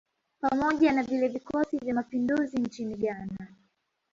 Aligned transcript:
Pamoja 0.41 0.91
na 0.91 1.03
vile 1.03 1.27
vikosi 1.27 1.77
vya 1.77 1.93
mapinduzi 1.95 2.57
nchini 2.59 2.95
Ghana 2.95 3.47